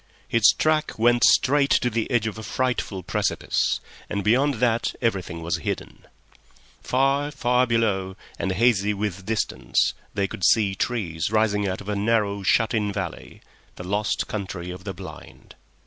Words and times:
His 0.27 0.51
track 0.51 0.97
went 0.97 1.23
straight 1.23 1.69
to 1.69 1.91
the 1.91 2.09
edge 2.09 2.25
of 2.25 2.39
a 2.39 2.41
frightful 2.41 3.03
precipice, 3.03 3.79
and 4.09 4.23
beyond 4.23 4.55
that 4.55 4.95
everything 4.99 5.43
was 5.43 5.57
hidden. 5.57 6.07
Far, 6.81 7.29
far 7.29 7.67
below, 7.67 8.15
and 8.39 8.53
hazy 8.53 8.95
with 8.95 9.27
distance, 9.27 9.93
they 10.15 10.27
could 10.27 10.43
see 10.43 10.73
trees 10.73 11.29
rising 11.29 11.67
out 11.67 11.81
of 11.81 11.87
a 11.87 11.95
narrow, 11.95 12.41
shut 12.41 12.73
in 12.73 12.91
valley—the 12.91 13.83
lost 13.83 14.27
Country 14.27 14.71
of 14.71 14.85
the 14.85 14.93
Blind. 14.95 15.53